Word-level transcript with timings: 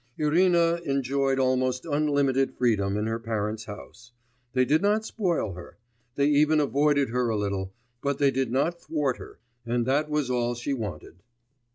Irina 0.17 0.81
enjoyed 0.83 1.37
almost 1.37 1.85
unlimited 1.85 2.55
freedom 2.57 2.97
in 2.97 3.05
her 3.05 3.19
parents' 3.19 3.65
house; 3.65 4.13
they 4.53 4.65
did 4.65 4.81
not 4.81 5.05
spoil 5.05 5.53
her, 5.53 5.77
they 6.15 6.25
even 6.25 6.59
avoided 6.59 7.09
her 7.11 7.29
a 7.29 7.37
little, 7.37 7.71
but 8.01 8.17
they 8.17 8.31
did 8.31 8.51
not 8.51 8.81
thwart 8.81 9.17
her, 9.17 9.37
and 9.63 9.85
that 9.85 10.09
was 10.09 10.31
all 10.31 10.55
she 10.55 10.73
wanted.... 10.73 11.17